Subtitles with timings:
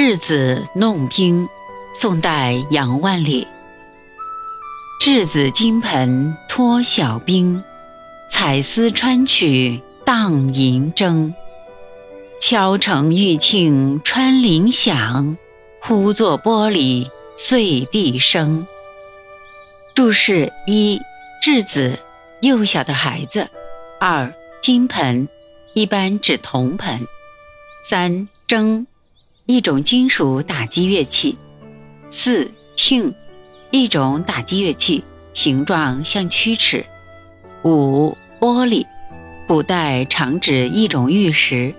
[0.00, 1.48] 稚子弄冰，
[1.92, 3.44] 宋代杨万里。
[5.02, 7.64] 稚子金盆脱小冰，
[8.30, 11.34] 彩丝穿取荡银筝。
[12.40, 15.36] 敲成玉磬穿林响，
[15.80, 18.64] 忽作玻璃碎地声。
[19.96, 21.00] 注释一：
[21.42, 21.98] 稚子，
[22.40, 23.48] 幼小的孩子。
[23.98, 25.28] 二、金盆，
[25.74, 27.00] 一般指铜盆。
[27.90, 28.86] 三、蒸，
[29.50, 31.34] 一种金属打击乐器。
[32.10, 33.14] 四、磬，
[33.70, 36.84] 一种打击乐器，形状像曲尺。
[37.64, 38.84] 五、玻璃，
[39.46, 41.74] 古代常指一种玉石。